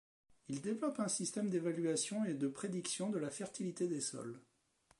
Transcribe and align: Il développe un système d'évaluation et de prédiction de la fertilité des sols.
Il 0.47 0.61
développe 0.61 0.99
un 0.99 1.07
système 1.07 1.51
d'évaluation 1.51 2.25
et 2.25 2.33
de 2.33 2.47
prédiction 2.47 3.11
de 3.11 3.19
la 3.19 3.29
fertilité 3.29 3.87
des 3.87 4.01
sols. 4.01 4.39